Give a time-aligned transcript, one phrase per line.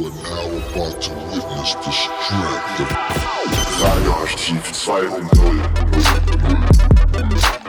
[0.00, 2.88] Are now about to witness the strength of
[3.82, 4.64] Radioarchiv
[7.20, 7.59] 2.0.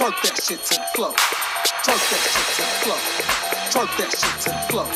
[0.00, 1.12] Twerk that shit to the flow.
[1.84, 3.00] Twerk that shit to the flow.
[3.68, 4.86] Twerk that shit to the flow.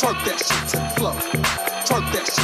[0.00, 1.12] Twerk that shit to the flow.
[1.84, 2.39] Twerk that shit.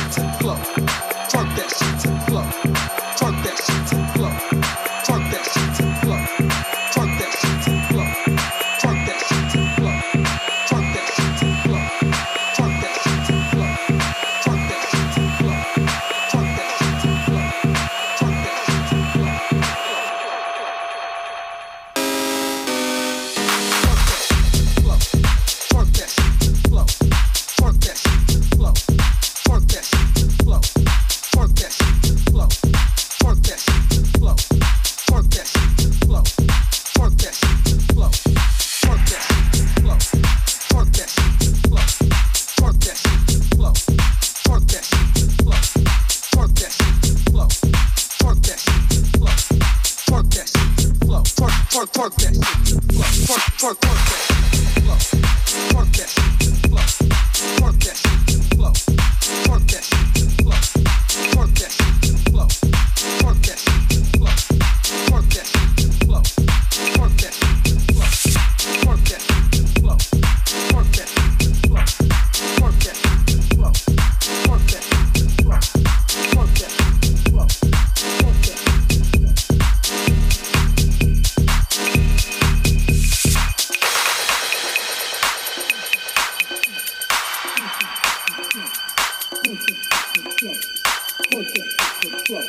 [92.26, 92.40] flow.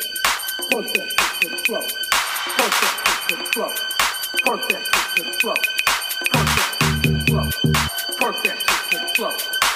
[0.70, 1.80] Punch that shit to the flow.
[1.80, 3.68] Punch that shit to the flow.
[4.44, 5.54] Punch that shit to the flow.
[6.32, 7.46] Punch that shit to the flow.
[8.18, 9.67] Punch that shit to the flow.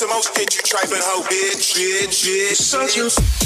[0.00, 2.56] Some more shit, you tripping hoe, bitch, bitch, bitch.
[2.56, 3.39] Such a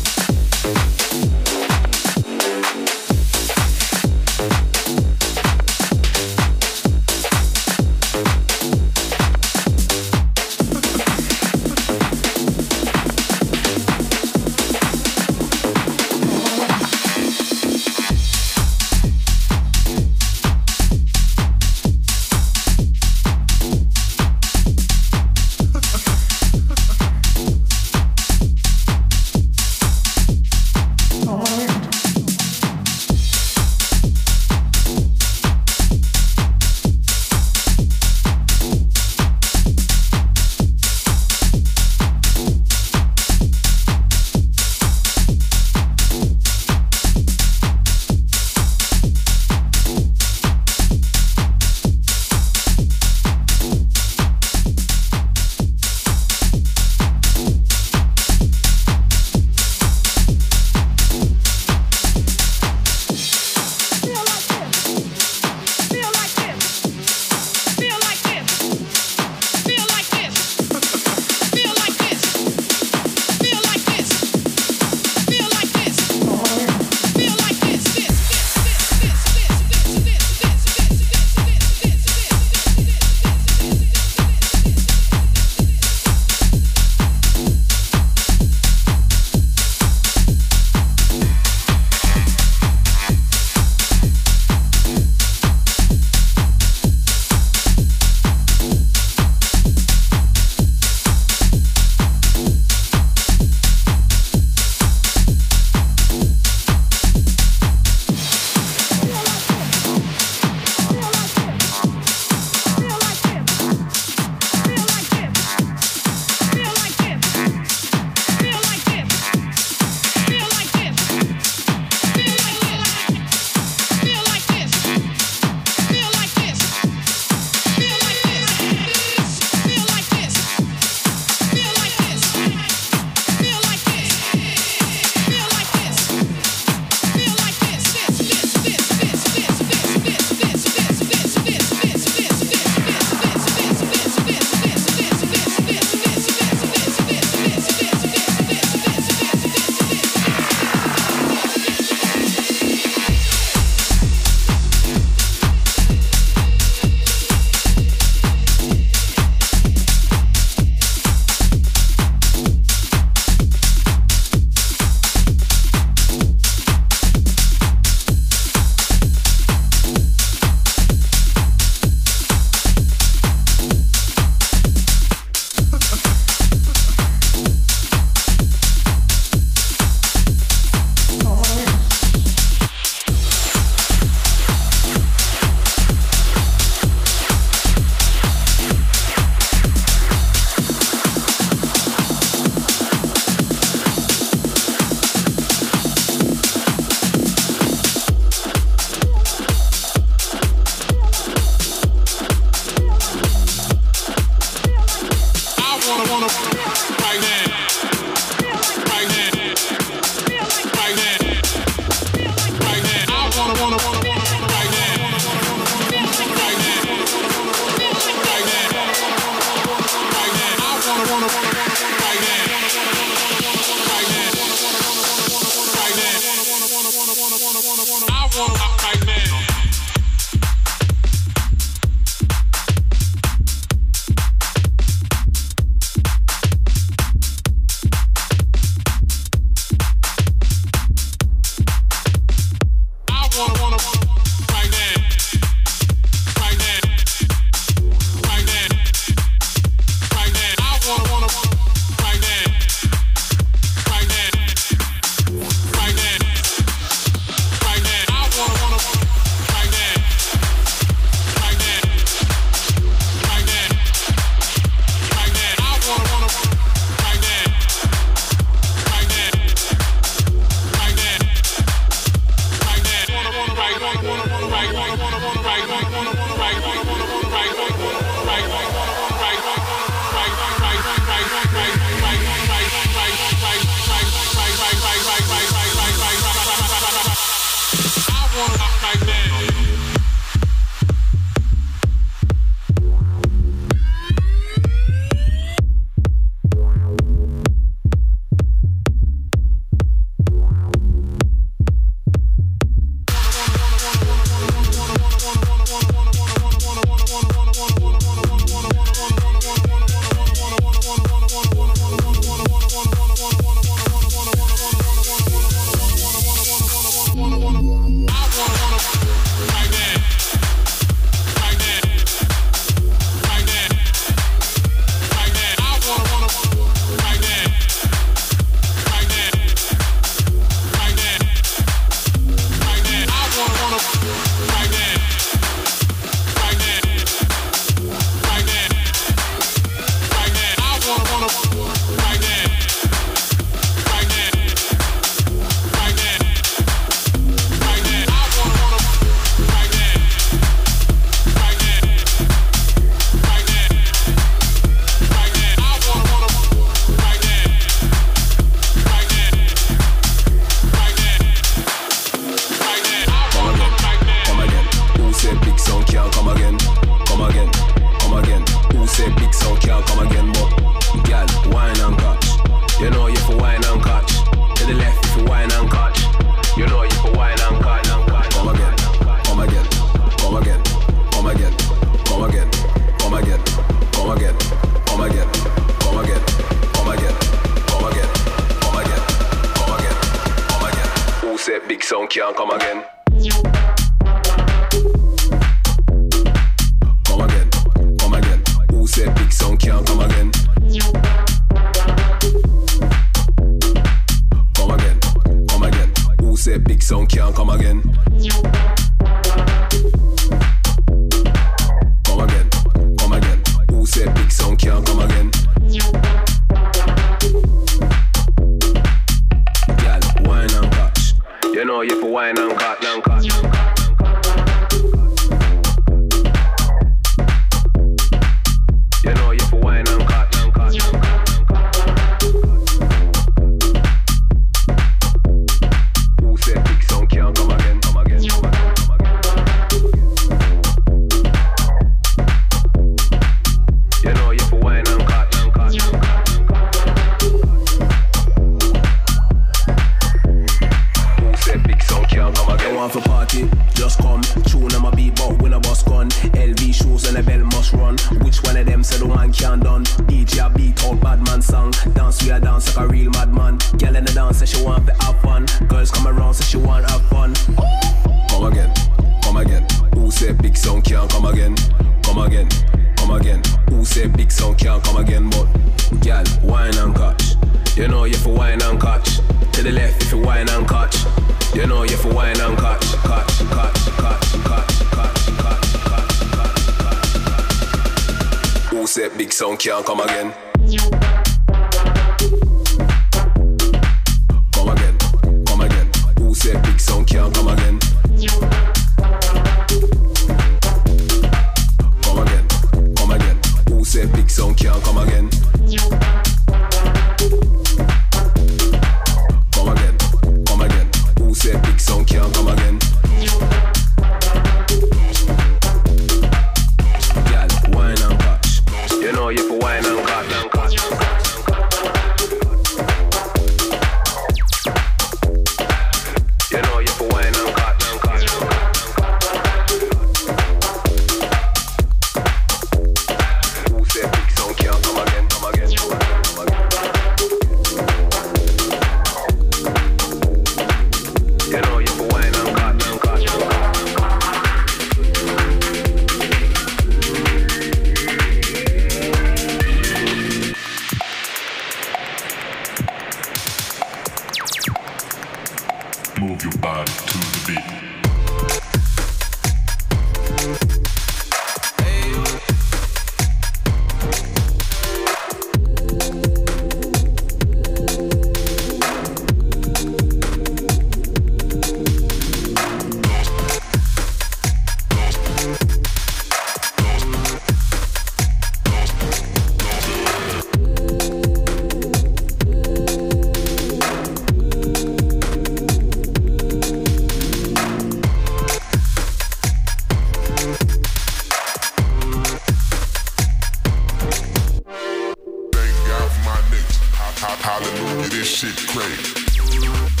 [597.19, 600.00] vibing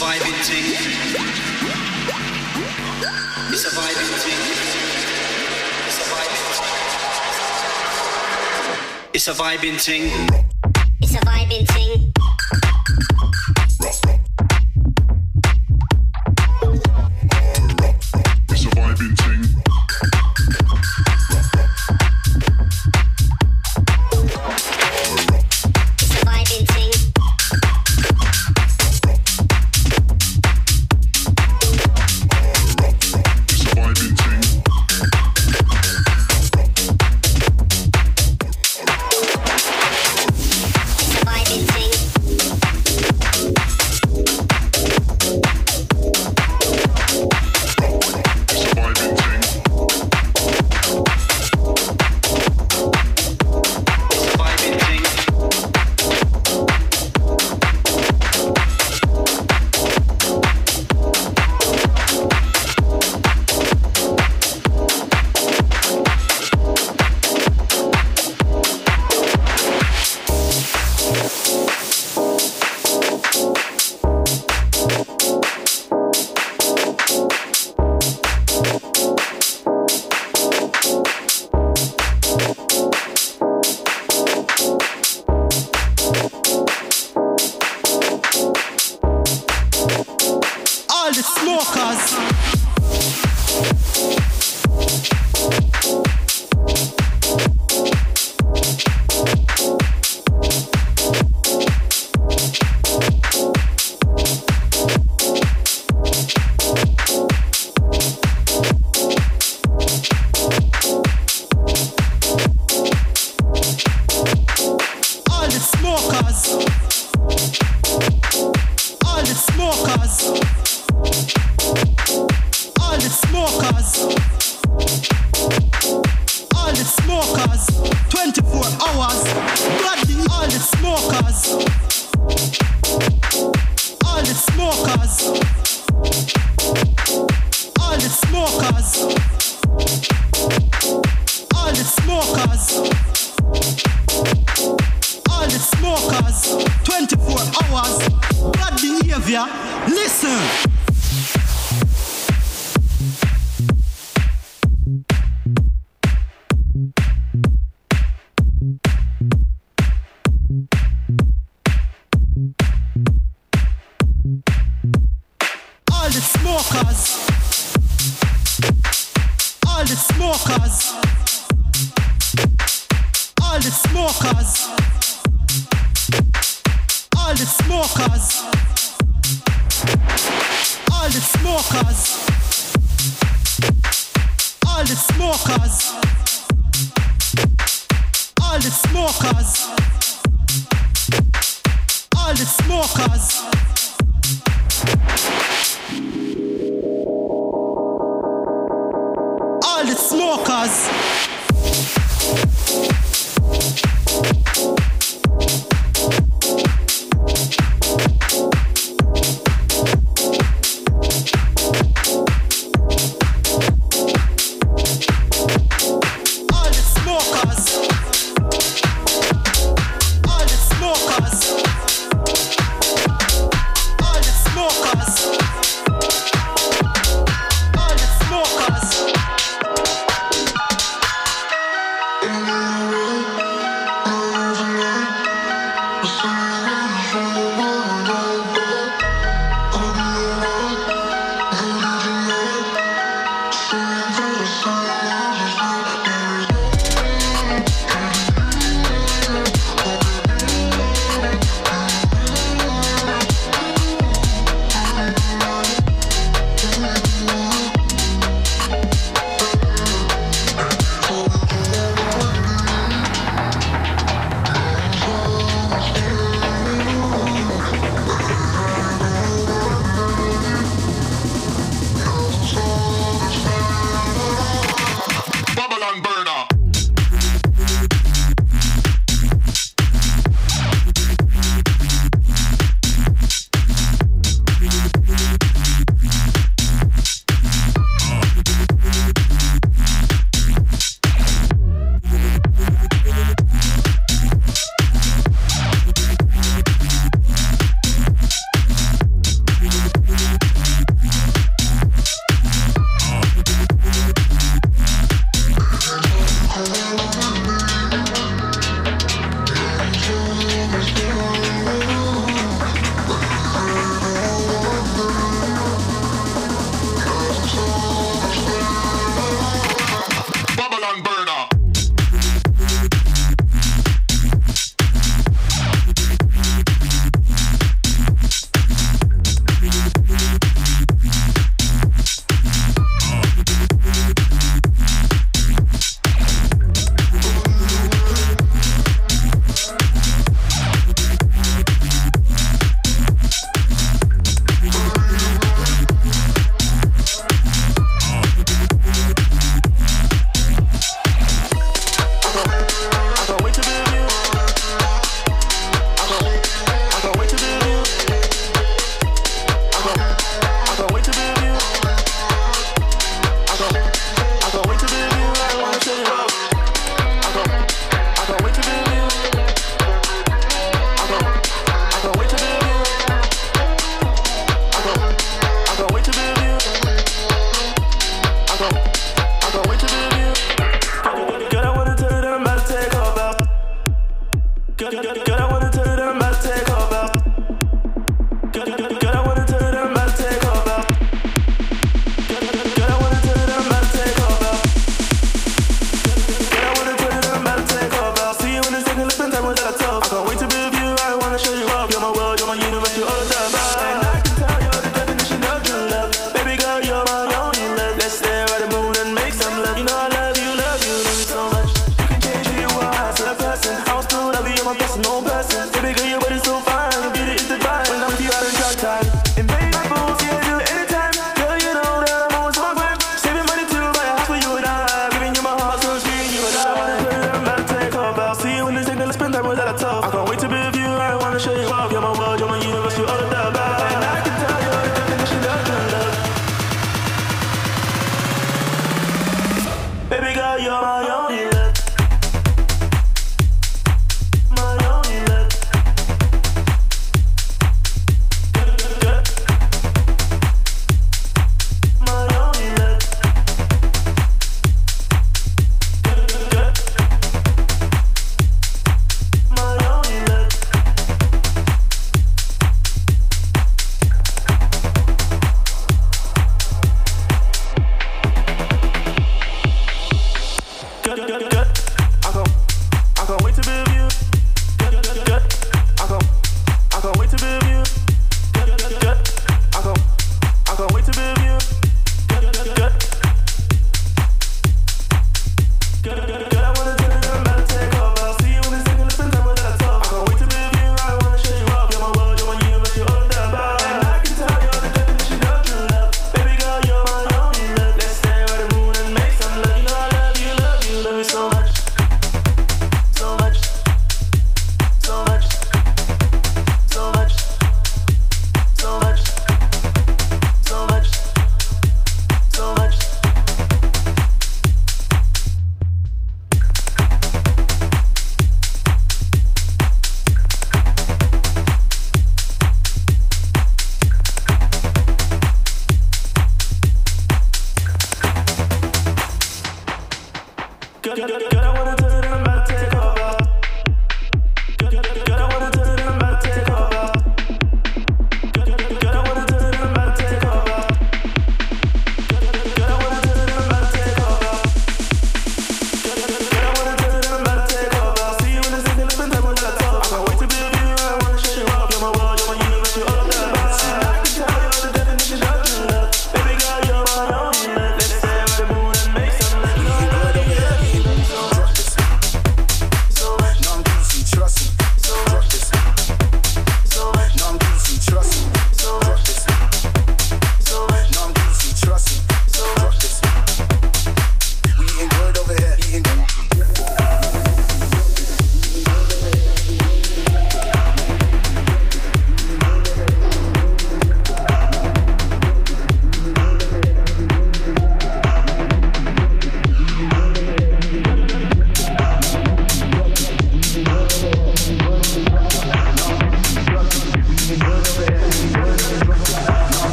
[0.00, 0.64] surviving thing.
[3.50, 4.40] The surviving thing.
[5.86, 6.76] a surviving thing.
[9.12, 10.49] It's a vibing thing.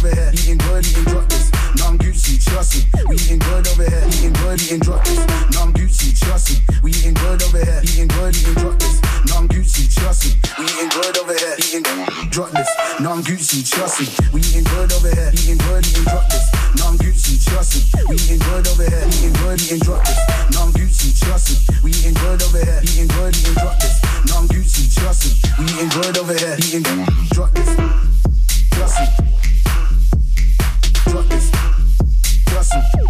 [0.00, 1.52] Over here, eating good, eating drop this.
[1.76, 2.80] No, I'm Gucci, trust me.
[3.08, 5.20] We eating good over here, eating good, eating drop this.
[5.52, 6.56] No, I'm Gucci, trust me.
[6.82, 8.96] We eating good over here, eating good, eating drop this.
[9.28, 10.40] No, I'm Gucci, trust me.
[10.56, 11.84] We eating good over here, eating
[12.32, 12.70] drop this.
[13.00, 14.06] No, I'm Gucci, trust me.
[14.32, 16.48] We eating good over here, eating good, eating drop this.
[16.80, 17.80] No, I'm Gucci, trust me.
[18.08, 20.16] We eating good over here, eating good, eating drop this.
[20.56, 21.56] No, I'm Gucci, trust me.
[21.84, 24.00] We eating good over here, eating good, eating drop this.
[24.32, 25.30] No, I'm Gucci, trust me.
[25.60, 26.88] We eating good over here, eating
[27.36, 28.19] drop this.
[28.70, 29.26] Trust me.
[31.28, 31.50] This.
[32.46, 33.09] Trust me.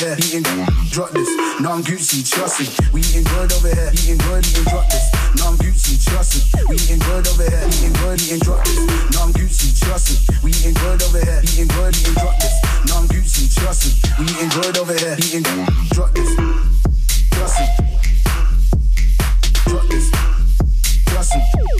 [0.00, 0.42] Here, eating
[0.90, 1.28] drop this.
[1.60, 2.66] No, I'm Gucci, trust me.
[2.92, 5.04] We eating good over here, eating good, eating drop this.
[5.36, 6.64] No, I'm Gucci, trust me.
[6.68, 8.78] We eating good over here, eating good, eating drop this.
[9.12, 10.36] No, I'm Gucci, trust me.
[10.42, 12.54] We eating good over here, eating good, eating drop this.
[12.88, 13.90] No, I'm Gucci, trust me.
[14.18, 15.42] We eating good over here, eating
[15.92, 16.30] drop this.
[17.30, 17.66] Trust me.
[19.66, 20.10] Drop this.
[21.06, 21.79] Trust me.